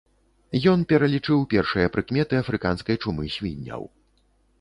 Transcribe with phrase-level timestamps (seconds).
[0.71, 3.83] Ён пералічыў першыя прыкметы афрыканскай чумы свінняў.